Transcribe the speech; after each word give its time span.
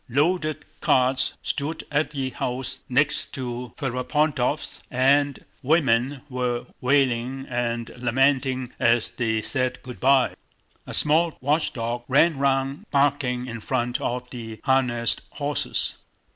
Loaded 0.09 0.65
carts 0.79 1.37
stood 1.43 1.83
at 1.91 2.09
the 2.09 2.31
house 2.31 2.79
next 2.89 3.35
to 3.35 3.71
Ferapóntov's 3.77 4.81
and 4.89 5.45
women 5.61 6.23
were 6.27 6.65
wailing 6.81 7.45
and 7.47 7.89
lamenting 7.89 8.73
as 8.79 9.11
they 9.11 9.43
said 9.43 9.83
good 9.83 9.99
by. 9.99 10.33
A 10.87 10.95
small 10.95 11.37
watchdog 11.39 12.03
ran 12.07 12.39
round 12.39 12.87
barking 12.89 13.45
in 13.45 13.59
front 13.59 14.01
of 14.01 14.27
the 14.31 14.59
harnessed 14.63 15.21
horses. 15.33 15.97